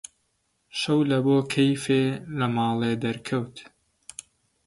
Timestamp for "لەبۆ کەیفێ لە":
1.11-2.47